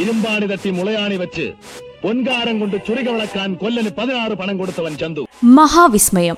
ഇരുമ്പാണി 0.00 0.46
തട്ടി 0.46 0.70
മുളയാണി 0.70 1.16
വെച്ച് 1.16 1.46
പൊൻകാരം 2.02 2.56
കൊണ്ട് 2.60 2.76
ചുരിക 2.86 3.08
വിളക്കാൻ 3.10 3.50
കൊല്ലന് 3.54 3.90
പതിനാറ് 3.98 4.34
പണം 4.40 4.56
കൊടുത്തവൻ 4.58 4.94
ചന്തു. 5.02 5.22
മഹാവിസ്മയം. 5.44 6.36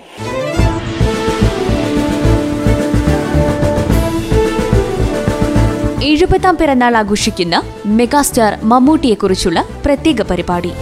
എഴുപതാം 6.08 6.56
പിറന്നാൾ 6.60 6.94
ആഘോഷിക്കുന്ന 6.96 7.56
മെഗാസ്റ്റാർ 7.98 8.52
മമ്മൂട്ടിയെക്കുറിച്ചുള്ള 8.72 9.60
പ്രത്യേക 9.84 10.22
പരിപാടി. 10.22 10.72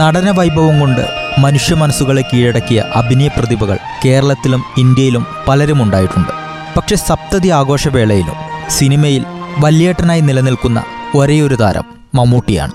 നടന 0.00 0.30
വൈഭവം 0.38 0.80
കൊണ്ട് 0.80 1.04
മനുഷ്യ 1.40 1.74
മനസ്സുകളെ 1.74 2.22
കീഴടക്കിയ 2.22 2.80
അഭിനയ 2.94 3.28
പ്രതിഭകൾ 3.38 3.77
കേരളത്തിലും 4.04 4.64
ഇന്ത്യയിലും 4.76 5.26
പലരും 5.48 5.82
ഉണ്ടായിട്ടുണ്ട്. 5.82 6.30
പക്ഷെ 6.78 6.96
സപ്തതി 6.96 7.48
ആഘോഷവേളയിലും 7.48 8.68
സിനിമയിൽ 8.70 9.24
വല്യേട്ടനായി 9.58 10.20
നിലനിൽക്കുന്ന 10.20 10.82
ഒരേയൊരു 11.14 11.54
താരം 11.54 11.84
മമ്മൂട്ടിയാണ്. 12.14 12.70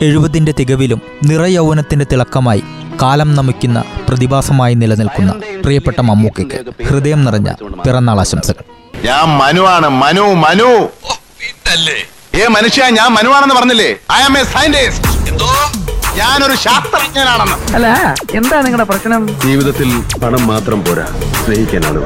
എഴുപതിന്റെ 0.00 0.54
തികവിലും 0.58 1.02
നിറയൗവനത്തിന്റെ 1.24 2.06
തിളക്കമായി 2.12 2.62
കാലം 3.02 3.34
നമിക്കുന്ന 3.34 3.84
പ്രതിഭാസമായി 4.08 4.74
നിലനിൽക്കുന്ന 4.74 5.32
പ്രിയപ്പെട്ട 5.64 6.00
മമ്മൂക്കയ്ക്ക് 6.00 6.86
ഹൃദയം 6.86 7.24
നിറഞ്ഞ 7.24 7.52
പിറന്നാൾ 7.86 8.20
ആശംസകൾ. 8.20 8.64
ഞാൻ 9.04 9.38
മനുവാണ്. 9.38 9.88
മനു 9.88 10.20
മനു. 10.20 10.88
ഏ 12.36 12.46
മനുഷ്യ 12.46 12.84
ഞാൻ 12.90 13.08
മനുവാണെന്ന് 13.08 13.54
പറഞ്ഞില്ലേ? 13.54 13.96
ഐ 14.12 14.20
ആം 14.20 14.38
എ 14.38 14.42
സയന്റിസ്റ്റ് 14.42 15.17
ഞാനൊരു 16.18 16.56
ശാസ്ത്രജ്ഞനാണെന്ന്. 16.66 17.56
അല്ല 17.74 17.88
എന്താ 18.34 18.56
നിങ്ങളുടെ 18.60 18.86
പ്രശ്നം? 18.90 19.22
ജീവിതത്തിൽ 19.44 19.88
പണം 20.18 20.46
മാത്രം 20.46 20.84
പോരാ 20.84 21.06
സ്നേഹിക്കാനാണ് 21.44 22.02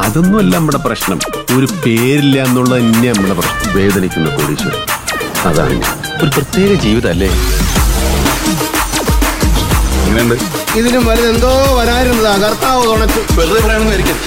അതൊന്നുമല്ല 0.00 0.56
നമ്മുടെ 0.56 0.78
പ്രശ്നം. 0.86 1.18
ഒരു 1.56 1.66
പേരില്ല 1.86 2.44
എന്നുള്ളത് 2.44 2.78
തന്നെ 2.80 3.12
നമ്മുടെ 3.12 3.34
പ്രശ്നം. 3.40 3.74
വേദനിക്കുന്ന 3.76 4.28
കോടീശ്വരൻ. 4.36 4.80
അതാണ് 5.48 5.74
ഞാൻ. 5.82 5.96
ഒരു 6.22 6.30
പ്രത്യേക 6.36 6.72
ജീവിതമല്ലേ 6.84 7.28
ഇങ്ങനെയുണ്ട്. 10.06 10.36
ഇതിനും 10.78 11.04
വലുതെന്തോ 11.06 11.52
വരായിരുന്നതാ 11.78 12.34
കർത്താവ് 12.44 12.84
തുണച്ചു. 12.86 13.20
വെറുതെ 13.40 13.60
പറയണമെന്നായിരിക്കും 13.66 14.18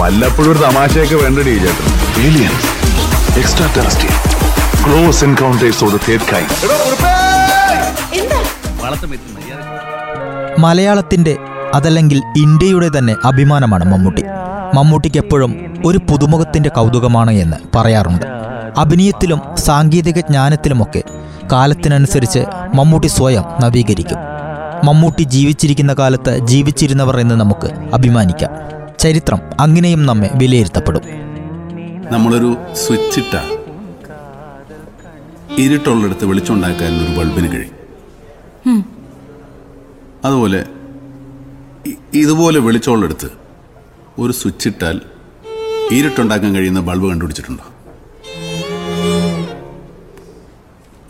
വല്ലപ്പോഴും 0.00 0.50
ഒരു 0.52 0.58
തമാശയൊക്കെ 0.58 1.14
വേണ്ടടി 1.14 1.52
ചേട്ടൻ. 1.64 1.86
ഏലിയൻസ് 2.26 2.70
എക്സ്ട്രാ 3.38 3.66
ടെറസ്ട്രിയൽ 3.76 4.16
ക്ലോസ് 4.86 5.24
എൻകൗണ്ടേഴ്സോട് 5.24 6.10
തേർക്കായി 6.10 6.44
മലയാളത്തിന്റെ 10.60 11.36
അതല്ലെങ്കിൽ 11.74 12.22
ഇന്ത്യയുടെ 12.36 12.90
തന്നെ 12.98 13.16
അഭിമാനമാണ് 13.24 13.84
മമ്മൂട്ടി. 13.84 14.24
മമ്മൂട്ടിക്ക് 14.74 15.16
എപ്പോഴും 15.16 15.82
ഒരു 15.86 15.98
പുതുമുഖത്തിന്റെ 15.98 16.68
കൗതുകമാണ് 16.68 17.30
എന്ന് 17.30 17.56
പറയാറുണ്ട്. 17.76 18.26
അഭിനയത്തിലും 18.78 19.40
സാങ്കേതിക 19.54 20.20
ജ്ഞാനത്തിലുമൊക്കെ 20.20 21.02
കാലത്തിനനുസരിച്ച് 21.52 22.38
മമ്മൂട്ടി 22.74 23.06
സ്വയം 23.06 23.44
നവീകരിക്കും. 23.60 24.18
മമ്മൂട്ടി 24.84 25.22
ജീവിച്ചിരിക്കുന്ന 25.22 25.92
കാലത്ത് 25.92 26.46
ജീവിച്ചിരുന്നവർ 26.46 27.20
എന്ന് 27.20 27.34
നമുക്ക് 27.34 27.70
അഭിമാനിക്കാം. 27.94 28.50
ചരിത്രം 28.98 29.38
അങ്ങനെയും 29.60 30.06
നമ്മെ 30.06 30.30
വിലയിരുത്തപ്പെടും. 30.34 31.02
നമ്മളൊരു 32.10 32.56
സ്വിച്ചിട്ടാണ് 32.86 33.65
ഇരുട്ടുള്ളിടത്ത് 35.58 36.24
വെളിച്ചമുണ്ടാക്കാൻ 36.24 36.92
ഒരു 36.96 37.18
ബൾബിന് 37.18 37.52
കഴിയും 37.52 37.76
അതുപോലെ 40.24 40.66
ഇതുപോലെ 42.14 42.60
വെളിച്ചമുള്ളിടത്ത് 42.60 43.30
ഒരു 44.18 44.32
സ്വിച്ച് 44.32 44.68
ഇട്ടാൽ 44.68 45.00
ഇരുട്ടുണ്ടാക്കാൻ 45.92 46.54
കഴിയുന്ന 46.54 46.80
ബൾബ് 46.80 47.08
കണ്ടുപിടിച്ചിട്ടുണ്ടോ? 47.08 47.64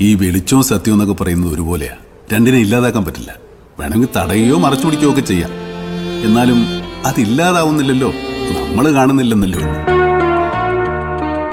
ഈ 0.00 0.14
വെളിച്ചവും 0.14 0.62
സത്യവും 0.62 0.94
എന്നൊക്കെ 0.94 1.22
പറയുന്നത് 1.22 1.54
ഒരുപോലെയാ. 1.54 1.96
രണ്ടിനെ 2.32 2.58
ഇല്ലാതാക്കാൻ 2.58 3.04
പറ്റില്ല. 3.04 3.36
വേണമെങ്കിൽ 3.80 4.08
തടയുകയോ 4.16 4.58
മറച്ചു 4.58 4.86
പിടിക്കുകയോ 4.86 5.10
ഒക്കെ 5.10 5.20
ചെയ്യാം. 5.20 5.50
എന്നാലും 6.24 6.66
അതില്ലാതാവുന്നില്ലല്ലോ. 7.06 8.12
നമ്മൾ 8.70 8.92
കാണുന്നില്ലെന്നല്ലോ 8.92 9.60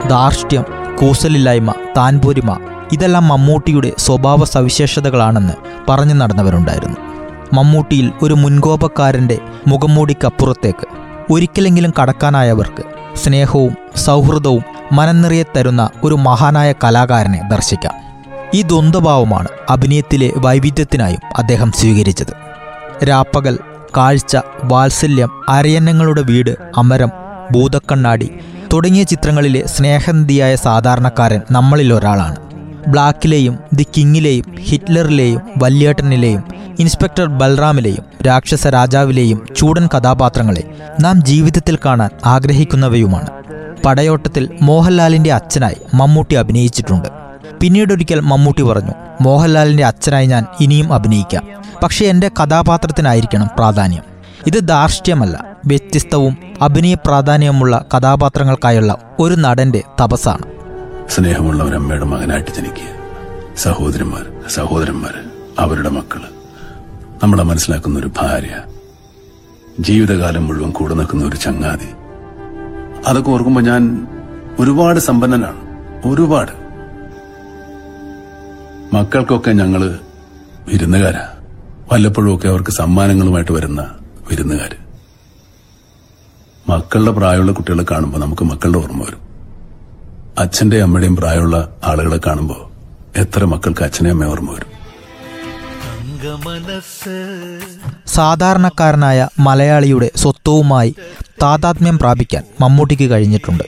ധാർഷ്ട്യം. 0.08 0.83
കൂസലില്ലായ്മ 1.00 1.74
താൻപോരിമ 1.98 2.58
ഇതെല്ലാം 2.92 3.28
മമ്മൂട്ടിയുടെ 3.28 3.92
സ്വഭാവ 3.98 4.44
സവിശേഷതകളാണെന്ന് 4.44 5.54
പറഞ്ഞു 5.90 6.14
നടന്നവരുണ്ടായിരുന്നു. 6.14 6.98
മമ്മൂട്ടിയിൽ 7.54 8.12
ഒരു 8.22 8.34
മുൻകോപക്കാരന്റെ 8.34 9.38
മുഖംമൂടിക്കപ്പുറത്തേക്ക് 9.68 10.88
ഒരിക്കലെങ്കിലും 11.32 11.94
കടക്കാനായവർക്ക് 12.02 12.84
സ്നേഹവും 13.18 13.78
സൗഹൃദവും 13.96 14.64
മനനിറയെ 14.92 15.44
തരുന്ന 15.58 15.90
ഒരു 16.04 16.16
മഹാനായ 16.16 16.74
കലാകാരനെ 16.84 17.42
ദർശിക്കാം. 17.52 17.94
ഈ 18.54 18.62
ദ്വന്ദ്ഭാവമാണ് 18.62 19.48
അഭിനയത്തിലെ 19.70 20.32
വൈവിധ്യത്തിനായും 20.38 21.20
അദ്ദേഹം 21.38 21.72
സ്വീകരിച്ചത്. 21.72 22.34
രാപ്പകൽ 23.06 23.60
കാഴ്ച 23.98 24.38
വാത്സല്യം 24.64 25.30
അരയന്നങ്ങളുടെ 25.50 26.22
വീട് 26.22 26.56
അമരം 26.78 27.12
ഭൂതക്കണ്ണാടി 27.52 28.32
തുടങ്ങിയ 28.74 29.04
ചിത്രങ്ങളിലെ 29.04 29.68
സ്നേഹനിധിയായ 29.68 30.56
സാധാരണക്കാരൻ 30.56 31.42
നമ്മളിൽ 31.52 31.94
ഒരാളാണ്. 31.94 32.36
ബ്ലാക്കിലെയും 32.88 33.60
ദി 33.74 33.88
കിങ്ങിലെയും 33.98 34.46
ഹിറ്റ്ലറിലെയും 34.60 35.42
വല്യേട്ടനിലെയും 35.58 36.44
ഇൻസ്പെക്ടർ 36.80 37.26
ബൽറാമിലെയും 37.26 38.24
രാക്ഷസ 38.28 38.68
രാജാവിലെയും 38.68 39.46
ചൂടൻ 39.58 39.90
കഥാപാത്രങ്ങളെ 39.98 40.64
നാം 41.02 41.24
ജീവിതത്തിൽ 41.24 41.78
കാണാൻ 41.86 42.10
ആഗ്രഹിക്കുന്നവയുമാണ്. 42.26 43.28
പടയോട്ടത്തിൽ 43.86 44.50
മോഹൻലാലിന്റെ 44.62 45.34
അച്ഛനായി 45.34 45.76
മമ്മൂട്ടി 45.94 46.36
അഭിനയിച്ചിട്ടുണ്ട്. 46.36 47.10
പിന്നീടൊരിക്കൽ 47.62 48.20
മമ്മൂട്ടി 48.20 48.62
പറഞ്ഞു 48.62 48.92
മോഹൻലാലിന്റെ 49.22 49.86
അച്ഛനായി 49.86 50.26
ഞാൻ 50.26 50.46
ഇനിയും 50.60 50.94
അഭിനയിക്കാം. 50.94 51.48
പക്ഷേ 51.84 52.06
എന്റെ 52.06 52.32
കഥാപാത്രത്തിനായിരിക്കണം 52.44 53.48
പ്രാധാന്യം. 53.58 54.04
ഇത് 54.48 54.68
ധാർഷ്ട്യമല്ല. 54.68 55.53
വ്യത്യസ്തവും 55.66 56.38
അഭിനയ 56.62 56.94
പ്രാധാന്യവുമുള്ള 56.94 57.86
കഥാപാത്രങ്ങൾക്കായുള്ള 57.98 59.16
ഒരു 59.20 59.36
നടന്റെ 59.36 59.84
തപസ്സാണ്. 60.02 60.44
സ്നേഹമുള്ള 61.10 61.64
ഒരു 61.64 61.76
അമ്മയുടെ 61.76 62.06
മകനായിട്ട് 62.06 62.52
ജനിക്കുക. 62.52 63.04
സഹോദരന്മാർ 63.58 64.50
സഹോദരന്മാർ 64.50 65.14
അവരുടെ 65.60 65.90
മക്കൾ. 65.90 66.22
നമ്മളെ 67.24 67.44
മനസ്സിലാക്കുന്ന 67.44 68.00
ഒരു 68.00 68.12
ഭാര്യ. 68.22 68.64
ജീവിതകാലം 69.80 70.48
മുഴുവൻ 70.48 70.72
കൂടെ 70.72 70.94
നിൽക്കുന്ന 70.94 71.26
ഒരു 71.26 71.36
ചങ്ങാതി. 71.36 71.88
അതൊക്കെ 73.08 73.32
ഓർക്കുമ്പോൾ 73.32 73.62
ഞാൻ 73.62 74.08
ഒരുപാട് 74.60 75.00
സമ്പന്നനാണ്. 75.00 75.62
ഒരുപാട്. 76.08 76.52
മക്കൾക്കൊക്കെ 78.96 79.52
ഞങ്ങൾ 79.52 80.00
വിരുന്നുകാരാ. 80.68 81.30
വല്ലപ്പോഴും 81.92 82.36
ഒക്കെ 82.36 82.48
അവർക്ക് 82.48 82.72
സമ്മാനങ്ങളുമായിട്ട് 82.72 83.52
വരുന്ന 83.52 83.92
വിരുന്നുകാര്. 84.30 84.83
മക്കളുടെ 86.68 87.12
പ്രായമുള്ള 87.12 87.52
കുട്ടികളെ 87.52 87.86
കാണുമ്പോൾ 87.92 88.20
നമുക്ക് 88.20 88.44
മക്കളുടെ 88.44 88.78
ഓർമ്മ 88.78 89.04
വരും. 89.04 89.20
അച്ഛന്റെ 90.38 90.82
അമ്മയുടെയും 90.84 91.16
പ്രായമുള്ള 91.16 91.76
ആളുകളെ 91.84 92.20
കാണുമ്പോൾ 92.28 92.74
എത്ര 93.20 93.46
മക്കൾക്ക് 93.46 93.84
അച്ഛനെയും 93.84 94.14
അമ്മയും 94.14 94.32
ഓർമ്മ 94.32 94.52
വരും. 94.52 94.74
സാധാരണക്കാരനായ 98.08 99.28
മലയാളിയുടെ 99.40 100.12
സ്വത്വവുമായി 100.16 100.96
താതാത്മ്യം 101.42 102.00
പ്രാപിക്കാൻ 102.00 102.44
മമ്മൂട്ടിക്ക് 102.62 103.10
കഴിഞ്ഞിട്ടുണ്ട്. 103.12 103.64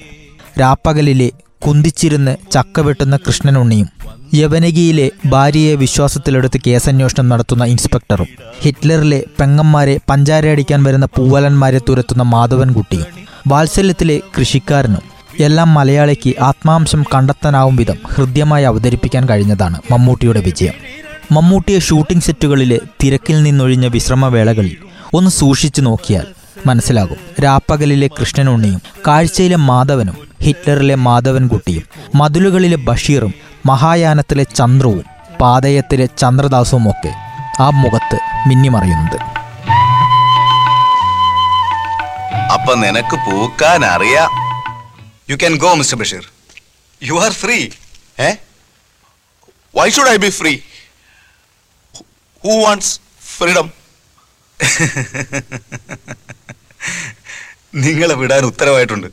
രാപ്പകലിലെ 0.59 1.31
കുന്തിച്ചിരുന്ന് 1.65 2.51
ചക്ക 2.51 2.79
വെട്ടുന്ന 2.79 3.17
കൃഷ്ണനുണ്ണിയും 3.17 3.89
യവനകിയിലെ 4.33 5.11
ഭാര്യയെ 5.25 5.75
വിശ്വാസത്തിലെടുത്ത് 5.75 6.61
കേസന്വേഷണം 6.67 7.29
നടത്തുന്ന 7.29 7.63
ഇൻസ്പെക്ടറും 7.63 8.27
ഹിറ്റ്ലറിലെ 8.61 9.23
പെങ്ങന്മാരെ 9.39 9.99
പഞ്ചാരയടിക്കാൻ 10.09 10.83
വരുന്ന 10.83 11.05
പൂവലന്മാരെ 11.05 11.81
തുരത്തുന്ന 11.89 12.23
മാധവൻകുട്ടിയും 12.23 13.05
വാത്സല്യത്തിലെ 13.47 14.21
കൃഷിക്കാരനും 14.39 15.01
എല്ലാം 15.39 15.73
മലയാളിക്ക് 15.73 16.33
ആത്മാംശം 16.41 17.03
കണ്ടെത്താനാവും 17.13 17.75
വിധം 17.75 17.95
ഹൃദ്യമായി 18.13 18.63
അവതരിപ്പിക്കാൻ 18.63 19.29
കഴിഞ്ഞതാണ് 19.29 19.79
മമ്മൂട്ടിയുടെ 19.91 20.41
വിജയം. 20.41 20.73
മമ്മൂട്ടിയെ 21.31 21.79
ഷൂട്ടിംഗ് 21.79 22.23
സെറ്റുകളിലെ 22.23 22.79
തിരക്കിൽ 23.03 23.43
നിന്നൊഴിഞ്ഞ 23.43 23.85
വിശ്രമവേളകളിൽ 23.85 24.77
ഒന്ന് 25.13 25.31
സൂക്ഷിച്ചു 25.31 25.81
നോക്കിയാൽ 25.81 26.25
മനസ്സിലാകും. 26.65 27.17
രാപ്പകലിലെ 27.43 28.07
കൃഷ്ണനുണ്ണിയും 28.07 28.81
കാഴ്ചയിലെ 29.07 29.55
മാധവനും 29.55 30.24
ഹിറ്റ്ലറിലെ 30.41 30.95
മാധവൻകുട്ടിയും 30.95 31.85
മതിലുകളിലെ 32.15 32.75
ബഷീറും 32.75 33.33
മഹായാനത്തിലെ 33.65 34.43
ചന്ദ്രവും 34.43 35.05
പാതയത്തിലെ 35.41 36.05
ചന്ദ്രദാസും 36.05 36.89
ഒക്കെ 36.89 37.13
ആ 37.61 37.69
മുഖത്ത് 37.69 38.19
മിന്നിമറിയുന്നത്. 38.47 39.17
അപ്പൊ 42.53 42.75
നിനക്ക് 42.75 43.31
പൂക്കാൻ 43.31 43.85
അറിയാം 43.85 44.31
you 45.29 45.35
can 45.35 45.55
go 45.55 45.73
mister 45.73 45.97
Basheer 45.97 46.23
you 47.03 47.13
are 47.13 47.31
free 47.31 47.69
ഏ? 48.19 48.31
Why 49.75 49.89
should 49.89 50.07
I 50.07 50.15
be 50.15 50.29
free 50.29 50.59
who 52.43 52.65
wants 52.65 52.99
freedom 53.37 53.71
നിങ്ങളെ 57.75 58.15
വിടാൻ 58.15 58.45
ഉത്തരവായിട്ടുണ്ട്. 58.45 59.07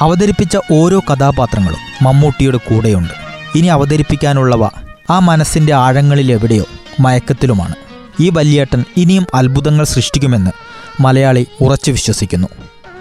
അവതരിപ്പിച്ച 0.00 0.56
ഓരോ 0.72 0.98
കഥാപാത്രങ്ങളും 0.98 2.04
മമ്മൂട്ടിയുടെ 2.04 2.56
കൂടെയുണ്ട്. 2.56 3.12
ഇനി 3.54 3.66
അവതരിപ്പിക്കാനുള്ളവ 3.66 4.68
ആ 5.10 5.18
മനസ്സിന്റെ 5.18 5.74
ആഴങ്ങളിൽ 5.74 6.32
എവിടെയോ 6.32 6.64
മയക്കത്തിലുമാണ്. 7.00 7.74
ഈ 8.20 8.30
വല്യേട്ടൻ 8.30 8.84
ഇനിയും 8.96 9.26
അത്ഭുതങ്ങൾ 9.34 9.84
സൃഷ്ടിക്കുമെന്ന് 9.84 10.50
മലയാളി 11.02 11.46
ഉറച്ചു 11.60 11.90
വിശ്വസിക്കുന്നു. 11.90 12.48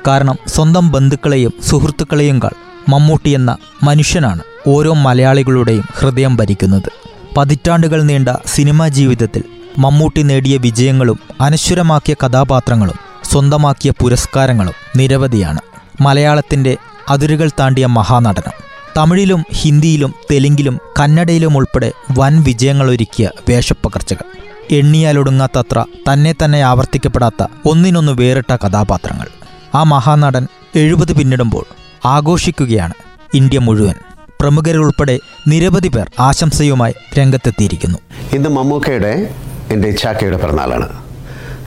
കാരണം 0.07 0.37
സ്വന്തം 0.47 0.91
ബന്ധുക്കളെയും 0.91 1.53
സുഹൃത്തുക്കളെയും 1.63 2.39
കാൾ 2.43 2.49
മമ്മൂട്ടി 2.89 3.29
എന്ന 3.29 3.57
മനുഷ്യനാണ് 3.83 4.41
ഓരോ 4.67 4.93
മലയാളികളുടെയും 4.93 5.83
ഹൃദയം 5.99 6.35
ഭരിക്കുന്നത്. 6.35 6.91
പതിറ്റാണ്ടുകൾ 7.37 8.01
നീണ്ട 8.01 8.29
സിനിമാ 8.45 8.87
ജീവിതത്തിൽ 8.87 9.43
മമ്മൂട്ടി 9.77 10.21
നേടിയ 10.21 10.57
വിജയങ്ങളും 10.57 11.19
അനശ്വരമാക്കിയ 11.41 12.15
കഥാപാത്രങ്ങളും 12.25 12.95
സ്വന്തമാക്കിയ 13.31 13.91
പുരസ്കാരങ്ങളും 13.99 14.73
നിരവധിയാണ്. 14.95 15.59
മലയാളത്തിന്റെ 15.99 16.77
അതിരുകൾ 17.09 17.49
താണ്ടിയ 17.59 17.85
മഹാനടനം. 17.85 18.71
തമിഴിലും 18.97 19.45
ഹിന്ദിയിലും 19.53 20.13
തെലുങ്കിലും 20.31 20.79
കന്നഡയിലും 20.99 21.57
ഉൾപ്പെടെ 21.57 21.91
വൻ 22.17 22.43
വിജയങ്ങളൊരുക്കിയ 22.43 23.29
വേഷപ്പകർച്ചകൾ. 23.49 24.23
എണ്ണിയാലൊടുങ്ങാത്തത്ര 24.71 25.85
തന്നെ 26.13 26.35
തന്നെ 26.45 26.61
ആവർത്തിക്കപ്പെടാത്ത 26.61 27.47
ഒന്നിനൊന്ന് 27.65 28.11
വേറിട്ട 28.11 28.55
കഥാപാത്രങ്ങൾ. 28.55 29.27
ആ 29.75 29.83
മഹാനടൻ 29.83 30.47
എഴുപത് 30.75 31.13
പിന്നിടുമ്പോൾ 31.13 31.65
ആഘോഷിക്കുകയാണ് 32.05 32.93
ഇന്ത്യ 33.33 33.59
മുഴുവൻ. 33.59 33.93
പ്രമുഖരുൾപ്പെടെ 34.41 35.19
നിരവധി 35.47 35.87
പേർ 35.87 36.11
ആശംസയുമായി 36.19 36.93
രംഗത്തെത്തിയിരിക്കുന്നു. 37.19 37.97
ഇന്ന് 38.33 38.49
മമ്മൂക്കയുടെ 38.49 39.35
എന്റെ 39.69 39.87
ഇച്ചാക്കയുടെ 39.87 40.37
പിറന്നാളാണ്. 40.37 41.03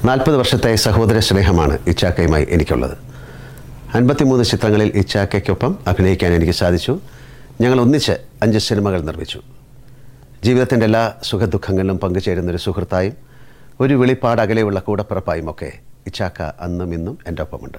നാൽപ്പത് 0.05 0.37
വർഷത്തെ 0.37 0.75
സഹോദര 0.75 1.19
സ്നേഹമാണ് 1.19 1.79
ഇച്ചാക്കയുമായി 1.87 2.47
എനിക്കുള്ളത്. 2.51 3.04
അൻപത്തിമൂന്ന് 3.97 4.45
ചിത്രങ്ങളിൽ 4.45 4.89
ഇച്ചാക്കയ്ക്കൊപ്പം 5.01 5.73
അഭിനയിക്കാൻ 5.87 6.31
എനിക്ക് 6.37 6.53
സാധിച്ചു. 6.53 6.93
ഞങ്ങൾ 7.61 7.81
ഒന്നിച്ച് 7.81 8.15
അഞ്ച് 8.43 8.59
സിനിമകൾ 8.59 9.01
നിർമ്മിച്ചു. 9.09 9.41
ജീവിതത്തിന്റെ 10.45 10.87
എല്ലാ 10.89 11.03
സുഖദുഃഖങ്ങളിലും 11.23 11.99
പങ്കുചേരുന്നൊരു 11.99 12.61
സുഹൃത്തായും 12.65 13.15
ഒരു 13.81 13.95
വെളിപ്പാട് 13.95 14.41
അകലെയുള്ള 14.43 14.81
കൂടപ്പിറപ്പായും 14.81 15.51
ഒക്കെ 15.51 15.71
ഇച്ചാക്ക 16.07 16.43
അന്നും 16.67 16.95
ഇന്നും 16.95 17.19
എന്റെ 17.27 17.43
ഒപ്പമുണ്ട് 17.43 17.79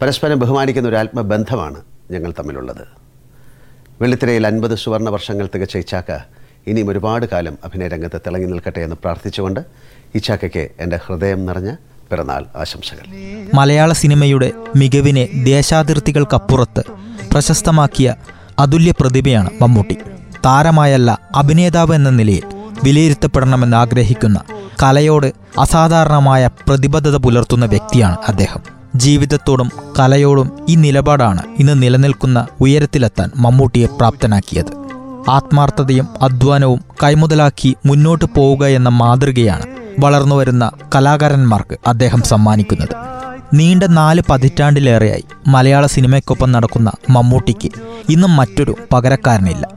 പരസ്പരം 0.00 0.38
ബഹുമാനിക്കുന്ന 0.38 0.88
ഒരു 0.88 0.96
ആത്മബന്ധമാണ് 0.96 1.80
ഞങ്ങൾ 2.10 2.32
തമ്മിലുള്ളത്. 2.38 2.84
വെള്ളിത്തിരയിൽ 4.00 4.46
അൻപത് 4.46 4.74
സുവർണ 4.74 5.08
വർഷങ്ങൾ 5.08 5.48
തികച്ച 5.54 5.76
ഇച്ചാക്ക 5.76 6.10
ഇനിയും 6.66 6.90
ഒരുപാട് 6.90 7.26
കാലം 7.26 7.58
അഭിനയ 7.64 7.88
രംഗത്ത് 7.88 8.20
തിളങ്ങി 8.26 8.46
നിൽക്കട്ടെ 8.46 8.80
എന്ന് 8.86 8.96
പ്രാർത്ഥിച്ചുകൊണ്ട് 8.96 9.60
ഇച്ചാക്കയ്ക്ക് 10.14 10.64
എന്റെ 10.80 10.98
ഹൃദയം 11.04 11.46
നിറഞ്ഞ 11.46 11.70
പിറന്നാൾ 12.10 12.44
ആശംസകൾ. 12.56 13.04
മലയാള 13.54 13.92
സിനിമയുടെ 13.92 14.52
മികവിനെ 14.76 15.28
ദേശാതിർത്തികൾക്കപ്പുറത്ത് 15.34 16.82
പ്രശസ്തമാക്കിയ 17.32 18.14
അതുല്യ 18.58 18.90
പ്രതിഭയാണ് 19.00 19.50
മമ്മൂട്ടി. 19.62 19.96
താരമായല്ല 20.46 21.18
അഭിനേതാവ് 21.34 21.94
എന്ന 21.94 22.10
നിലയിൽ 22.10 22.42
വിലയിരുത്തപ്പെടണമെന്ന് 22.84 23.76
ആഗ്രഹിക്കുന്ന 23.76 24.40
കലയോട് 24.82 25.32
അസാധാരണമായ 25.58 26.50
പ്രതിബദ്ധത 26.68 27.16
പുലർത്തുന്ന 27.16 27.66
വ്യക്തിയാണ് 27.66 28.16
അദ്ദേഹം. 28.28 28.60
ജീവിതത്തോടും 28.96 29.72
കലയോടും 29.98 30.66
ഈ 30.68 30.74
നിലപാടാണ് 30.74 31.42
ഇന്ന് 31.58 31.82
നിലനിൽക്കുന്ന 31.82 32.46
ഉയരത്തിലെത്താൻ 32.60 33.30
മമ്മൂട്ടിയെ 33.36 33.86
പ്രാപ്തനാക്കിയത്. 33.86 34.72
ആത്മാർത്ഥതയും 35.28 36.08
അധ്വാനവും 36.22 36.80
കൈമുതലാക്കി 37.04 37.76
മുന്നോട്ട് 37.86 38.24
പോവുക 38.24 38.66
എന്ന 38.66 38.88
മാതൃകയാണ് 38.88 39.75
വളർന്നുവരുന്ന 39.98 40.70
കലാകാരന്മാർക്ക് 40.94 41.78
അദ്ദേഹം 41.86 42.22
സമ്മാനിക്കുന്നത്. 42.22 42.96
നീണ്ട 43.54 43.82
നാല് 43.84 44.22
പതിറ്റാണ്ടിലേറെയായി 44.30 45.24
മലയാള 45.46 45.86
സിനിമയ്ക്കൊപ്പം 45.86 46.52
നടക്കുന്ന 46.52 46.92
മമ്മൂട്ടിക്ക് 47.10 47.70
ഇന്നും 48.08 48.36
മറ്റൊരു 48.36 48.76
പകരക്കാരനില്ല. 48.92 49.68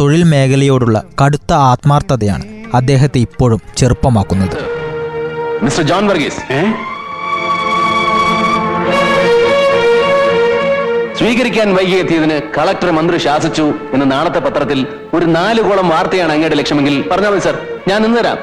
തൊഴിൽ 0.00 0.22
മേഖലയോടുള്ള 0.22 1.02
കടുത്ത 1.24 1.52
ആത്മാർത്ഥതയാണ് 1.52 2.44
അദ്ദേഹത്തെ 2.74 3.18
ഇപ്പോഴും 3.18 3.60
ചെറുപ്പമാക്കുന്നത്. 3.76 4.58
Mister 5.62 5.84
John 5.84 6.06
Varghese. 6.06 6.38
സ്വീകരിക്കാൻ 11.18 11.74
വൈകിയെത്തിയതിന് 11.74 12.40
കളക്ടർ 12.58 12.90
മന്ത്രി 12.90 13.18
ശാസിച്ചു 13.18 13.74
എന്ന് 13.92 14.12
നാളത്തെ 14.12 14.38
പത്രത്തിൽ 14.38 14.86
ഒരു 15.14 15.26
നാലുകോളം 15.26 15.88
വാർത്തയാണ് 15.88 16.32
അങ്ങയുടെ 16.32 16.54
ലക്ഷ്യമെങ്കിൽ 16.54 17.08
പറഞ്ഞാൽ 17.12 17.30
മതി 17.30 17.40
സർ. 17.40 17.58
ഞാൻ 17.88 18.16
തരാം. 18.16 18.36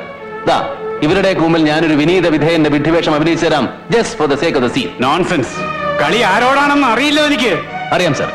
ദാ. 0.48 0.76
ഇവരുടെ 1.04 1.34
കൂമ്പിൽ 1.34 1.62
ഞാനൊരു 1.70 1.94
വിനീത 1.94 2.28
വിധേയന്റെ 2.36 2.70
വിഡ്ഢിവേഷം 2.76 3.16
അഭിനയിച്ചു 3.16 3.46
തരാം. 3.46 3.66
Just 3.94 4.18
for 4.18 4.28
the 4.34 4.38
sake 4.42 4.58
of 4.58 4.66
the 4.68 4.72
scene 4.76 4.90
nonsense 5.06 5.54
കളി 6.02 6.20
ആരോടാണെന്ന് 6.34 6.88
അറിയില്ല 6.88 7.20
എനിക്ക്. 7.30 7.54
അറിയാം 7.96 8.14
സർ 8.20 8.30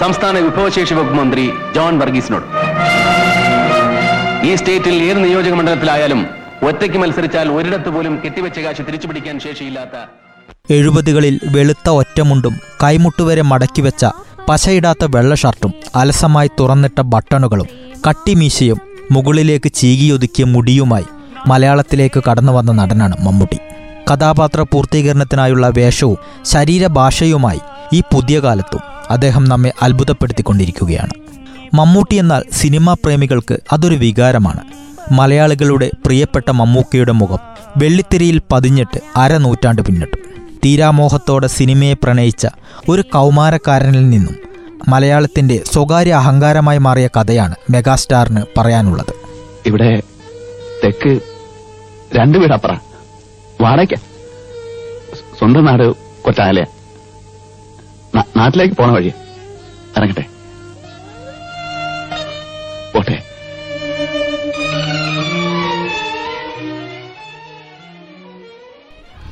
സംസ്ഥാന 0.00 0.38
വിഭവശേഷി 0.38 0.94
വകുപ്പ് 0.94 1.16
മന്ത്രി 1.20 1.44
ജോൺ 1.76 1.98
വർഗീസിനോട്. 2.02 2.46
ഈ 4.48 4.54
സ്റ്റേറ്റിൽ 4.60 4.96
ഏത് 5.08 5.24
നിയോജക 5.24 5.54
മണ്ഡലത്തിലായാലും 5.58 6.20
ഒറ്റയ്ക്ക് 6.68 6.98
മത്സരിച്ചാൽ 6.98 7.48
ഒരിടത്ത് 7.48 7.90
പോലും 7.94 8.14
കെട്ടിവെച്ച 8.24 8.58
കാശ് 8.60 8.82
തിരിച്ചുപിടിക്കാൻ 8.88 9.40
ശേഷിയില്ലാത്ത 9.40 9.96
എഴുപതുകളിൽ 10.70 11.40
വെളുത്ത 11.44 11.88
ഒറ്റമുണ്ടും 12.00 12.54
കൈമുട്ടുവരെ 12.82 13.42
മടക്കിവെച്ച 13.42 14.04
പശയിടാത്ത 14.48 15.04
വെള്ള 15.14 15.34
ഷർട്ടും 15.34 15.72
അലസമായി 15.96 16.50
തുറന്നിട്ട 16.60 17.00
ബട്ടണുകളും 17.00 17.68
കട്ടിമീശയും 18.08 18.78
മുകളിലേക്ക് 19.12 19.72
ചീകിയൊതുക്കിയ 19.72 20.44
മുടിയുമായി 20.44 21.06
മലയാളത്തിലേക്ക് 21.46 22.22
കടന്നു 22.30 22.52
വന്ന 22.52 22.72
നടനാണ് 22.72 23.16
മമ്മൂട്ടി. 23.20 23.58
കഥാപാത്ര 24.12 24.62
പൂർത്തീകരണത്തിനായുള്ള 24.62 25.68
വേഷവും 25.68 26.18
ശരീരഭാഷയുമായി 26.44 27.60
ഈ 27.92 28.00
പുതിയ 28.00 28.40
കാലത്തും 28.40 28.80
അദ്ദേഹം 29.10 29.44
നമ്മെ 29.44 29.72
അത്ഭുതപ്പെടുത്തിക്കൊണ്ടിരിക്കുകയാണ്. 29.82 31.10
മമ്മൂട്ടി 31.74 32.14
എന്നാൽ 32.14 32.42
സിനിമാ 32.52 32.96
പ്രേമികൾക്ക് 33.04 33.60
അതൊരു 33.72 33.94
വികാരമാണ്. 33.94 34.60
മലയാളികളുടെ 35.12 35.90
പ്രിയപ്പെട്ട 36.06 36.50
മമ്മൂക്കയുടെ 36.50 37.12
മുഖം 37.12 37.38
വെള്ളിത്തിരിയിൽ 37.76 38.40
പതിഞ്ഞിട്ട് 38.52 39.00
അരനൂറ്റാണ്ട് 39.16 39.82
പിന്നിട്ടു. 39.82 40.16
തീരാമോഹത്തോടെ 40.64 41.46
സിനിമയെ 41.46 41.92
പ്രണയിച്ച 41.92 42.46
ഒരു 42.88 43.02
കൗമാരക്കാരനിൽ 43.02 44.10
നിന്നും 44.10 44.36
മലയാളത്തിന്റെ 44.88 45.60
സ്വകാര്യ 45.72 46.12
അഹങ്കാരമായി 46.12 46.78
മാറിയ 46.78 47.06
കഥയാണ് 47.06 47.54
മെഗാസ്റ്റാറിന് 47.70 48.42
പറയാനുള്ളത്. 48.56 49.12
ഇവിടെ 49.66 50.02
തെക്ക് 50.84 51.20
രണ്ടു 52.16 52.38
വീടപ്പറ 52.38 52.72
വാടക 53.60 53.94
സ്വന്തം 55.38 55.64
നാട് 55.64 55.92
കൊറ്റാലയ 56.24 56.64
നാട്ടിലേക്ക് 58.36 58.74
പോണ 58.74 58.90
വഴി. 58.90 59.12
ഇറങ്ങട്ടെ. 59.96 60.24
പോട്ടെ. 62.94 63.22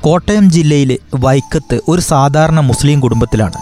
കോട്ടയം 0.01 0.51
ജില്ലയിലെ 0.51 0.99
വൈക്കത്ത് 1.15 1.81
ഒരു 1.89 2.01
സാധാരണ 2.01 2.61
മുസ്ലിം 2.61 3.01
കുടുംബത്തിലാണ് 3.01 3.59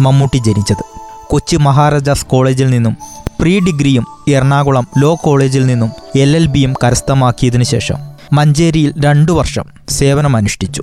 മമ്മൂട്ടി 0.00 0.36
ജനിച്ചത്. 0.36 0.84
കൊച്ചി 1.26 1.56
മഹാരാജാസ് 1.56 2.26
കോളേജിൽ 2.26 2.70
നിന്നും 2.70 2.96
പ്രീ 3.40 3.60
ഡിഗ്രിയും 3.60 4.06
എറണാകുളം 4.28 4.88
ലോ 4.98 5.16
കോളേജിൽ 5.24 5.66
നിന്നും 5.66 5.90
എൽ 6.18 6.36
എൽ 6.36 6.46
ബിയും 6.46 6.74
കരസ്ഥമാക്കിയതിനു 6.84 7.64
ശേഷം. 7.64 8.09
മഞ്ചേരിയിൽ 8.32 8.94
രണ്ടു 9.04 9.32
വർഷം 9.32 9.64
സേവനമനുഷ്ഠിച്ചു. 9.88 10.82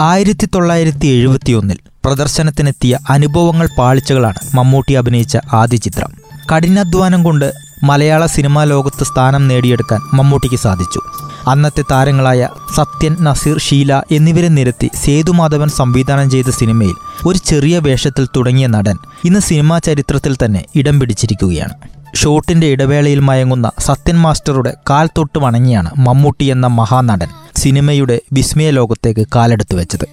ആയിരത്തി 0.00 0.46
തൊള്ളായിരത്തി 0.46 1.06
എഴുപത്തിയൊന്നിൽ 1.06 1.78
പ്രദർശനത്തിനെത്തിയ 2.04 2.98
അനുഭവങ്ങൾ 3.10 3.68
പാളിച്ചകളാണ് 3.78 4.56
മമ്മൂട്ടി 4.56 4.92
അഭിനയിച്ച 4.92 5.38
ആദ്യ 5.52 5.76
ചിത്രം. 5.76 6.12
കഠിനാധ്വാനം 6.52 7.24
കൊണ്ട് 7.24 7.52
മലയാള 7.84 8.26
സിനിമാ 8.26 8.64
ലോകത്ത് 8.64 9.04
സ്ഥാനം 9.04 9.48
നേടിയെടുക്കാൻ 9.48 10.00
മമ്മൂട്ടിക്ക് 10.14 10.56
സാധിച്ചു. 10.56 11.00
അന്നത്തെ 11.48 11.84
താരങ്ങളായ 11.90 12.48
സത്യൻ 12.76 13.16
നസീർ 13.20 13.58
ഷീല 13.58 14.02
എന്നിവരെ 14.10 14.48
നിരത്തി 14.48 14.90
സേതുമാധവൻ 15.04 15.68
സംവിധാനം 15.68 16.30
ചെയ്ത 16.30 16.50
സിനിമയിൽ 16.50 16.94
ഒരു 17.26 17.38
ചെറിയ 17.38 17.78
വേഷത്തിൽ 17.78 18.26
തുടങ്ങിയ 18.36 18.66
നടൻ 18.66 18.96
ഇന്ന് 19.24 19.40
സിനിമാ 19.40 19.78
ചരിത്രത്തിൽ 19.78 20.36
തന്നെ 20.44 20.64
ഇടം 20.74 21.00
പിടിച്ചിരിക്കുകയാണ്. 21.00 22.01
ഷോട്ടിന്റെ 22.14 22.66
ഇടവേളയിൽ 22.66 23.18
മയങ്ങുന്ന 23.18 23.70
സത്യൻ 23.78 24.18
മാസ്റ്ററുടെ 24.18 24.74
കാൽ 24.90 25.08
തൊട്ട് 25.18 25.38
വണങ്ങിയാണ് 25.38 25.90
മമ്മൂട്ടി 25.98 26.44
എന്ന 26.44 26.66
മഹാനടൻ 26.66 27.26
സിനിമയുടെ 27.56 28.20
വിസ്മയ 28.32 28.70
ലോകത്തേക്ക് 28.70 29.26
കാലെടുത്തു 29.36 29.74
വെച്ചത്. 29.74 30.06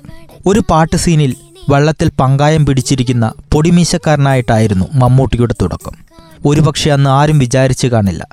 ഒരു 0.46 0.64
പാട്ട് 0.70 0.96
സീനിൽ 0.96 1.36
വള്ളത്തിൽ 1.70 2.12
പങ്കായം 2.20 2.66
പിടിച്ചിരിക്കുന്ന 2.66 3.34
പൊടിമീശക്കാരനായിട്ടായിരുന്നു 3.54 4.86
മമ്മൂട്ടിയുടെ 4.94 5.56
തുടക്കം. 5.62 5.92
ഒരുപക്ഷെ 6.46 6.90
അന്ന് 6.90 7.10
ആരും 7.10 7.40
വിചാരിച്ചു 7.40 7.88
കാണില്ല. 7.88 8.28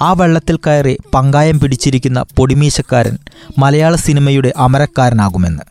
ആ 0.00 0.12
വെള്ളത്തിൽ 0.12 0.56
കയറി 0.56 0.98
പങ്കായം 1.14 1.60
പിടിച്ചിരിക്കുന്ന 1.60 2.24
പൊടിമീശക്കാരൻ 2.36 3.18
മലയാള 3.58 3.96
സിനിമയുടെ 3.96 4.52
അമരക്കാരനാകുമെന്ന്. 4.56 5.62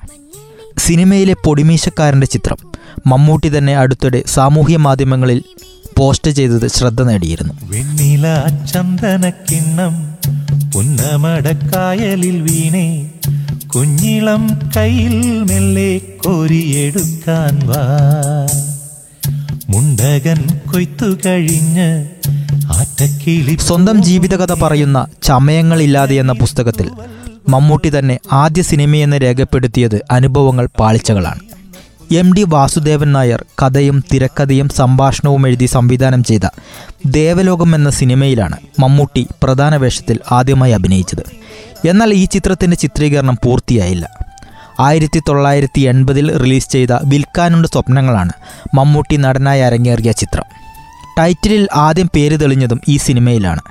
സിനിമയിലെ 0.77 1.35
പൊടിമീശക്കാരന്റെ 1.45 2.27
ചിത്രം 2.27 2.57
മമ്മൂട്ടി 3.07 3.57
തന്നെ 3.57 3.77
അടുത്തിടെ 3.77 4.23
സാമൂഹ്യ 4.27 4.77
മാധ്യമങ്ങളിൽ 4.77 5.43
പോസ്റ്റ് 6.01 6.31
ചെയ്തത് 6.31 6.67
ശ്രദ്ധ 6.67 7.01
നേടിയിരുന്നു. 7.01 7.53
വെണ്ണില 7.63 8.25
ചന്ദനക്കിണ്ണം 8.73 9.93
ഉന്നമടക്കായലിൽ 10.75 12.37
വീണേ 12.41 12.87
കുഞ്ഞിളം 13.75 14.43
കയ്യിൽ 14.77 15.17
മെല്ലെ 15.43 15.91
കോരിയെടുക്കാൻ 16.25 17.55
വാ. 17.67 17.83
മുണ്ടകൻ 19.69 20.39
കൊയ്ത്തു 20.71 21.09
കഴിഞ്ഞ് 21.25 21.89
സ്വന്തം 23.59 24.03
ജീവിതകഥ 24.03 24.53
പറയുന്ന 24.53 25.07
ചമയങ്ങളില്ലാതെ 25.23 26.15
എന്ന 26.15 26.33
പുസ്തകത്തിൽ 26.33 26.87
മമ്മൂട്ടി 27.49 27.89
തന്നെ 27.97 28.15
ആദ്യ 28.33 28.61
സിനിമയെന്ന് 28.61 29.17
രേഖപ്പെടുത്തിയത് 29.21 29.97
അനുഭവങ്ങൾ 30.11 30.65
പാളിച്ചകളാണ്. 30.79 31.41
എം 32.19 32.33
ഡി 32.35 32.43
വാസുദേവൻ 32.47 33.11
നായർ 33.11 33.45
കഥയും 33.61 34.03
തിരക്കഥയും 34.13 34.69
സംഭാഷണവും 34.69 35.47
എഴുതി 35.47 35.65
സംവിധാനം 35.65 36.23
ചെയ്ത 36.23 36.45
ദേവലോകം 37.05 37.75
എന്ന 37.75 37.89
സിനിമയിലാണ് 37.89 38.57
മമ്മൂട്ടി 38.79 39.27
പ്രധാന 39.43 39.75
വേഷത്തിൽ 39.75 40.19
ആദ്യമായി 40.31 40.71
അഭിനയിച്ചത്. 40.71 41.23
എന്നാൽ 41.89 42.13
ഈ 42.13 42.25
ചിത്രത്തിന്റെ 42.25 42.77
ചിത്രീകരണം 42.77 43.37
പൂർത്തിയായില്ല. 43.43 44.09
ആയിരത്തി 44.79 45.21
തൊള്ളായിരത്തി 45.29 45.81
എൺപതിൽ 45.81 46.37
റിലീസ് 46.37 46.69
ചെയ്ത 46.69 46.93
വിൽക്കാനുണ്ട് 47.05 47.67
സ്വപ്നങ്ങളാണ് 47.67 48.31
മമ്മൂട്ടി 48.73 49.17
നടനായി 49.17 49.61
അരങ്ങേറിയ 49.61 50.11
ചിത്രം. 50.11 50.43
ടൈറ്റിലിൽ 51.19 51.67
ആദ്യം 51.75 52.09
പേര് 52.15 52.41
തെളിഞ്ഞതും 52.41 52.81
ഈ 52.87 52.97
സിനിമയിലാണ്. 52.97 53.61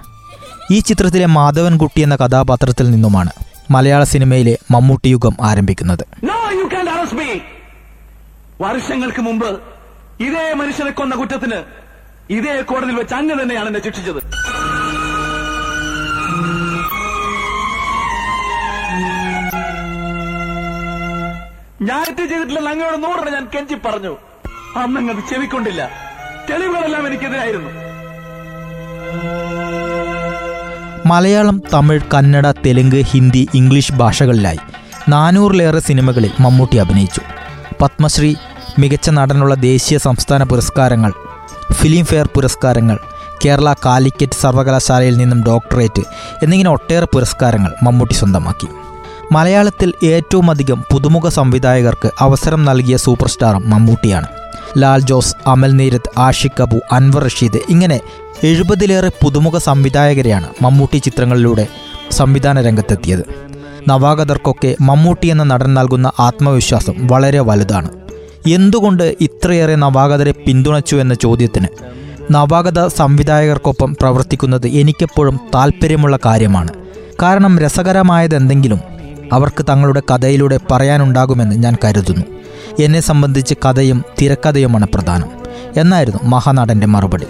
ഈ 0.73 0.81
ചിത്രത്തിലെ 0.81 1.27
മാധവൻകുട്ടി 1.27 2.01
എന്ന 2.01 2.17
കഥാപാത്രത്തിൽ 2.17 2.91
നിന്നുമാണ് 2.91 3.31
മലയാള 3.71 4.05
സിനിമയിലെ 4.05 4.59
മമ്മൂട്ടി 4.71 5.09
യുഗം 5.09 5.37
ആരംഭിക്കുന്നത് 5.41 6.05
no 6.25 6.39
you 6.61 6.67
can 6.69 6.89
arrest 6.91 7.19
me 7.19 7.31
വർഷങ്ങൾക്ക് 8.61 9.23
മുമ്പ് 9.23 9.61
ഇതേ 10.21 10.55
മനുഷ്യനെ 10.55 10.91
കൊന്ന 10.91 11.15
കുറ്റത്തിന് 11.17 11.59
ഇതേ 12.31 12.63
കോടതിയിൽ 12.63 12.97
വെച്ച് 12.97 13.15
അങ്ങ് 13.15 13.43
തന്നെയാണ് 13.43 13.69
എന്നെ 13.69 13.81
ശിക്ഷിച്ചത്. 13.85 14.21
ഞാൻ 21.83 22.05
തെറ്റ് 22.05 22.33
ചെയ്തിട്ടില്ലെന്ന് 22.33 22.71
അങ്ങയോട് 22.71 23.03
നൂറിന് 23.03 23.35
ഞാൻ 23.35 23.49
കെഞ്ചി 23.55 23.75
പറഞ്ഞു. 23.75 24.17
അന്നങ്ങത് 24.77 25.23
ചെവിക്കൊണ്ടില്ല. 25.31 25.91
തെളിവുകളെല്ലാം 26.51 27.07
എനിക്കെതിരായിരുന്നു. 27.07 27.71
മലയാളം 31.07 31.63
തമിഴ് 31.75 32.01
കന്നഡ 32.15 32.51
തെലുങ്ക് 32.51 33.01
ഹിന്ദി 33.13 33.49
ഇംഗ്ലീഷ് 33.55 33.93
ഭാഷകളിലായി 33.93 34.61
നാനൂറിലേറെ 35.09 35.79
സിനിമകളിൽ 35.79 36.31
മമ്മൂട്ടി 36.41 36.77
അഭിനയിച്ചു. 36.77 37.21
പത്മശ്രീ 37.83 38.37
മികച്ച 38.81 39.11
നടനുള്ള 39.11 39.55
ദേശീയ 39.55 39.99
സംസ്ഥാന 39.99 40.43
പുരസ്കാരങ്ങൾ 40.43 41.13
ഫിലിം 41.73 42.05
ഫെയർ 42.05 42.29
പുരസ്കാരങ്ങൾ 42.35 42.99
കേരള 43.45 43.73
കാലിക്കറ്റ് 43.73 44.41
സർവകലാശാലയിൽ 44.41 45.17
നിന്നും 45.17 45.45
ഡോക്ടറേറ്റ് 45.45 46.03
എന്നിങ്ങനെ 46.43 46.71
ഒട്ടേറെ 46.71 47.07
പുരസ്കാരങ്ങൾ 47.15 47.75
മമ്മൂട്ടി 47.83 48.15
സ്വന്തമാക്കി. 48.15 48.69
മലയാളത്തിൽ 49.33 49.93
ഏറ്റവും 50.05 50.51
അധികം 50.51 50.85
പുതുമുഖ 50.93 51.29
സംവിധായകർക്ക് 51.29 52.11
അവസരം 52.21 52.65
നൽകിയ 52.65 52.97
സൂപ്പർ 52.97 53.29
സ്റ്റാറും 53.29 53.71
മമ്മൂട്ടിയാണ്. 53.71 54.27
ലാൽ 54.79 55.01
ജോസ് 55.01 55.37
അമൽ 55.47 55.73
നീരത് 55.73 56.11
ആഷിഖ് 56.19 56.63
അബു 56.63 56.81
അൻവർ 56.93 57.25
റഷീദ് 57.25 57.61
ഇങ്ങനെ 57.69 58.01
എഴുപതിലേറെ 58.45 59.09
പുതുമുഖ 59.09 59.59
സംവിധായകരെയാണ് 59.59 60.49
മമ്മൂട്ടി 60.63 60.99
ചിത്രങ്ങളിലൂടെ 60.99 61.67
സംവിധാന 62.11 62.61
രംഗത്തെത്തിയത്. 62.61 63.25
നവാഗതർക്കൊക്കെ 63.89 64.77
മമ്മൂട്ടി 64.81 65.29
എന്ന 65.29 65.43
നടൻ 65.43 65.75
നൽകുന്ന 65.75 66.13
ആത്മവിശ്വാസം 66.21 66.95
വളരെ 67.07 67.41
വലുതാണ്. 67.41 68.00
എന്തുകൊണ്ട് 68.47 69.17
ഇത്രയേറെ 69.21 69.75
നവാഗതരെ 69.75 70.33
പിന്തുണച്ചു 70.33 70.97
എന്ന 70.97 71.15
ചോദ്യത്തിന്? 71.15 71.67
നവാഗത 72.31 72.87
സംവിധായകർക്കൊപ്പം 72.87 73.97
പ്രവർത്തിക്കുന്നത് 74.01 74.67
എനിക്കെപ്പോഴും 74.67 75.41
താല്പര്യമുള്ള 75.55 76.19
കാര്യമാണ്. 76.27 76.69
കാരണം 77.23 77.59
രസകരമായതെന്തെങ്കിലും 77.59 78.81
അവർക്ക് 79.33 79.67
തങ്ങളുടെ 79.69 80.01
കഥയിലൂടെ 80.01 80.61
പറയാനുണ്ടാകുമെന്ന് 80.71 81.57
ഞാൻ 81.57 81.77
കരുതുന്നു. 81.85 82.27
എന്നെ 82.83 83.01
സംബന്ധിച്ച് 83.01 83.55
കഥയും 83.55 84.05
തിരക്കഥയുമാണ് 84.21 84.87
പ്രധാനം. 84.95 85.29
എന്നായിരുന്നു 85.77 86.19
മഹാനടന്റെ 86.23 86.87
മറുപടി. 86.87 87.27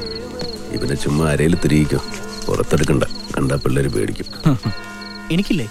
ഇവനെ 0.73 0.95
ചുമ്മാ 0.95 1.27
അരയിൽ 1.31 1.55
തിരിയിക്കോ. 1.65 1.99
പുറത്തെടുക്കണ്ട. 2.47 3.05
കണ്ടാ 3.39 3.57
പിള്ളേര് 3.57 3.89
പേടിക്കും. 3.89 4.27
എനിക്കില്ലേ? 5.33 5.69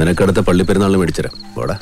നിനക്കടുത്ത 0.00 0.36
പള്ളിപ്പെരുന്നാളിന് 0.36 0.98
മേടിച്ചരാം 0.98 1.54
പോടാ. 1.54 1.78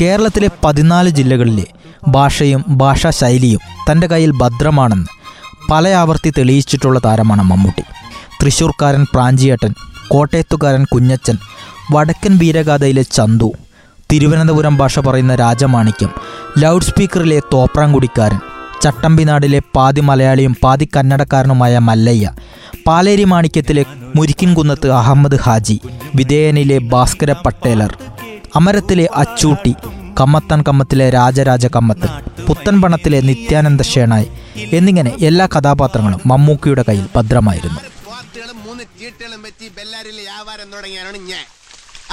കേരളത്തിലെ 0.00 0.50
പതിനാല് 0.64 1.10
ജില്ലകളിലെ 1.10 1.66
ഭാഷയും 2.08 2.64
ഭാഷാശൈലിയും 2.68 3.60
തന്റെ 3.90 4.06
കയ്യിൽ 4.06 4.30
ഭദ്രമാണെന്ന് 4.30 5.06
പല 5.70 5.88
ആവർത്തി 5.88 6.32
തെളിയിച്ചിട്ടുള്ള 6.38 6.98
താരമാണ് 7.04 7.42
മമ്മൂട്ടി. 7.42 7.82
തൃശ്ശൂർക്കാരൻ 8.42 9.06
പ്രാഞ്ചിയേട്ടൻ 9.12 9.72
കോട്ടയത്തുകാരൻ 10.08 10.84
കുഞ്ഞച്ചൻ 10.94 11.36
വടക്കൻ 11.92 12.38
വീരഗാഥയിലെ 12.38 13.02
ചന്തു 13.02 13.52
തിരുവനന്തപുരം 14.12 14.76
ഭാഷ 14.76 14.98
പറയുന്ന 14.98 15.34
രാജമാണിക്യം 15.34 16.10
ലൗഡ് 16.58 16.84
സ്പീക്കറിലെ 16.84 17.40
തോപ്രാംകുടിക്കാരൻ 17.52 18.38
ചട്ടമ്പിനാടിലെ 18.82 19.60
പാതി 19.76 20.00
മലയാളിയും 20.00 20.56
പാതി 20.62 20.88
കന്നഡക്കാരനുമായ 20.96 21.78
മല്ലയ്യ 21.78 22.26
പാലേരി 22.86 23.24
മാണിക്യത്തിലെ 23.24 23.84
മുരിക്കിൻകുന്നത്ത് 24.16 24.90
അഹമ്മദ് 24.90 25.38
ഹാജി 25.42 25.80
വിധേയനിലെ 26.14 26.78
ഭാസ്കര 26.78 27.32
പട്ടേലർ 27.32 27.92
അമരത്തിലെ 28.56 29.06
അച്ചൂട്ടി 29.22 29.72
കമ്മത്തൻ 30.20 30.60
കമ്മത്തിലെ 30.68 31.06
രാജരാജ 31.10 31.66
കമ്മത്ത് 31.76 32.08
പുത്തൻപണത്തിലെ 32.46 33.20
നിത്യാനന്ദ 33.28 33.82
ഷേണായി 33.82 34.28
എന്നിങ്ങനെ 34.76 35.12
എല്ലാ 35.28 35.46
കഥാപാത്രങ്ങളും 35.54 36.20
മമ്മൂക്കിയുടെ 36.30 36.84
കയ്യിൽ 36.88 37.06
ഭദ്രമായിരുന്നു. 37.16 37.80
മൂന്ന് 38.64 38.84
ചീട്ടുകളും 39.00 39.40
വെച്ച് 39.46 39.66
ബെല്ലാരിലെ 39.76 40.22
വ്യാപാരം 40.22 40.68
തുടങ്ങിയാണ് 40.72 41.18
ഞാൻ. 41.30 41.44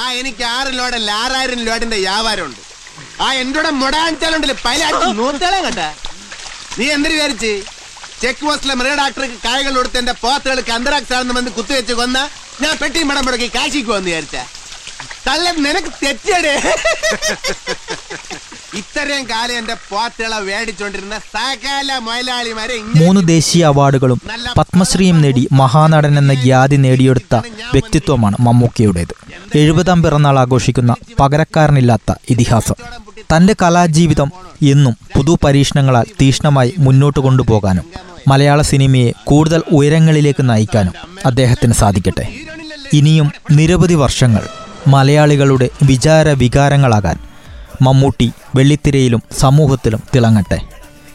ആ 0.03 0.05
എനിക്ക് 0.19 0.43
ആറ് 0.57 0.71
ലോഡല്ല 0.79 1.09
ആറായിരം 1.23 1.61
ലോഡിന്റെ 1.67 1.97
വ്യാപാരമുണ്ട്. 2.05 2.61
ആ 3.25 3.27
എന്റെ 3.41 3.71
മുടാഞ്ചാലുണ്ടല്ലേ 3.83 4.57
പല 4.67 4.81
നൂത്തോളം 5.19 5.61
കണ്ട 5.67 5.79
നീ 6.79 6.85
എന്ത് 6.95 7.09
വിചാരിച്ച്? 7.13 7.53
ചെക്ക് 8.21 8.43
പോസ്റ്റിലെ 8.47 8.75
മൃഗ 8.79 8.93
ഡാക്ടർക്ക് 9.01 9.37
കായകൾ 9.45 9.73
കൊടുത്ത് 9.77 9.97
എന്റെ 10.01 10.13
പോത്തുകൾക്ക് 10.23 10.73
അന്തരാക്സ് 10.77 11.13
ആണെന്ന് 11.15 11.33
വന്ന് 11.37 11.51
കുത്തിവെച്ച് 11.57 11.93
കൊന്ന 11.99 12.17
ഞാൻ 12.63 12.73
പെട്ടി 12.81 13.03
മടം 13.09 13.25
മുടക്കി 13.27 13.47
കാശിക്ക് 13.55 13.91
വന്ന് 13.95 14.09
വിചാരിച്ച. 14.09 14.37
തള്ള 15.27 15.51
നിനക്ക് 15.65 15.91
തെറ്റടേ 16.03 16.55
ഇത്രയും 18.79 19.25
കാലം 19.29 19.57
എന്റെ 19.57 19.75
പാട്ടുകളെ 19.91 20.39
മേടിച്ചോണ്ടിരുന്ന 20.47 21.17
സകല 21.33 21.97
മൊയലാളിമാരെ 22.07 22.77
മൂന്ന് 23.01 23.21
ദേശീയ 23.27 23.65
അവാർഡുകളും 23.65 24.19
പത്മശ്രീയും 24.57 25.21
നേടി 25.21 25.43
മഹാനടൻ 25.51 26.17
എന്ന 26.21 26.33
ഖ്യാതി 26.43 26.75
നേടിയെടുത്ത 26.75 27.35
വ്യക്തിത്വമാണ് 27.73 28.35
മമ്മൂക്കയുടേത്. 28.39 29.13
എഴുപതാം 29.57 30.03
പിറന്നാൾ 30.03 30.39
ആഘോഷിക്കുന്ന 30.39 30.95
പകരക്കാരനില്ലാത്ത 31.19 32.13
ഇതിഹാസം. 32.29 32.77
തന്റെ 33.33 33.55
കലാജീവിതം 33.61 34.29
എന്നും 34.73 34.95
പുതു 35.15 35.37
പരീക്ഷണങ്ങളാൽ 35.43 36.07
തീഷ്ണമായി 36.21 36.73
മുന്നോട്ട് 36.77 37.19
കൊണ്ടുപോകാനും 37.19 37.85
മലയാള 38.27 38.61
സിനിമയെ 38.71 39.09
കൂടുതൽ 39.23 39.63
ഉയരങ്ങളിലേക്ക് 39.71 40.49
നയിക്കാനും 40.49 40.93
അദ്ദേഹത്തിന് 41.25 41.73
സാധിക്കട്ടെ. 41.73 42.27
ഇനിയും 42.93 43.27
നിരവധി 43.51 43.93
വർഷങ്ങൾ 43.93 44.43
മലയാളികളുടെ 44.87 45.69
വിചാര 45.83 46.29
വികാരങ്ങളാകാൻ 46.29 47.17
മമ്മൂട്ടി 47.81 48.31
വെള്ളിത്തിരയിലും 48.55 49.23
സമൂഹത്തിലും 49.39 49.99
തിളങ്ങട്ടെ. 50.15 50.59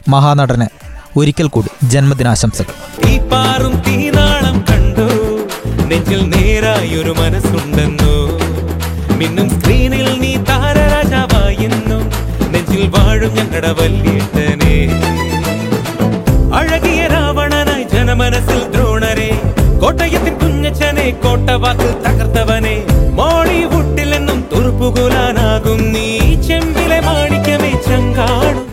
മഹാനടന് 0.09 0.67
ഒരിക്കൽ 1.17 1.49
കൂടി 1.49 1.87
ജന്മദിനാശംസകൾ. 1.87 3.09
ഈ 3.09 3.19
പാറും 3.19 3.83
തീനാളം 3.87 4.57
നെഞ്ചിൽ 5.89 6.23
മിന്നും 9.19 9.61
സ്ക്രീനിൽ 9.61 10.21
നീ 10.21 10.37
നെഞ്ചിൽ 12.53 12.89
വാഴും 12.89 13.35
അഴകിയ 16.55 17.07
രാവണനായി 17.07 17.83
ജനമനസ്സിൽ 17.83 18.61
ദ്രോണരെ. 18.71 19.31
കോട്ടയത്തിൻ 19.81 20.35
കുഞ്ഞച്ചനെ 20.39 21.11
കോട്ടവാക്കിൽ 21.11 21.93
തകർത്തവനെ. 22.07 22.70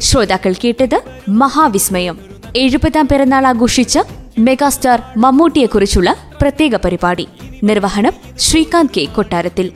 ശ്രോതാക്കൾ 0.08 0.54
കേട്ടത് 0.54 1.02
മഹാവിസ്മയം. 1.30 2.18
എഴുപതാം 2.56 3.08
പിറന്നാൾ 3.08 3.48
ആഘോഷിച്ച 3.48 4.00
മെഗാസ്റ്റാർ 4.40 5.02
മമ്മൂട്ടിയെക്കുറിച്ചുള്ള 5.18 6.16
പ്രത്യേക 6.42 6.76
പരിപാടി. 6.76 7.28
നിർവഹണം 7.64 8.12
ശ്രീകാന്ത് 8.40 9.00
കെ. 9.00 9.06
കൊട്ടാരത്തിൽ. 9.06 9.72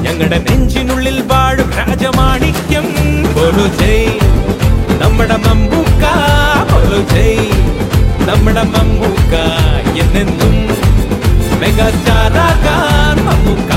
ഞങ്ങളുടെ 0.00 0.38
നെഞ്ചിനുള്ളിൽ 0.38 1.22
വാഴും 1.22 1.70
രാജമാണിക്യം. 1.70 2.84
നമ്മുടെ 5.02 5.36
മമ്മൂക്ക 5.36 6.04
നമ്മുടെ 8.28 8.62
മമ്മൂക്ക 8.62 9.34
എന്നെന്നും 10.00 10.56
മെഗാസ്റ്റാറാകാൻ 11.60 13.24
മമ്മൂക്ക. 13.24 13.72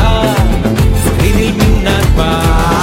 സ്ക്രീനിൽ 1.04 1.52
മിന്നാൻ 1.52 2.18
വാ 2.18 2.77